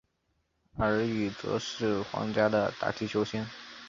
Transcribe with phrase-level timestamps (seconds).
[0.77, 3.45] 而与则是皇家的打击球星。